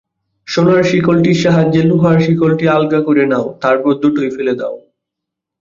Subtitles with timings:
[0.47, 4.75] সোনার শিকলটির সাহায্যে লোহার শিকলটি আলগা করে নাও, তার পর দুটোই ফেলে দাও।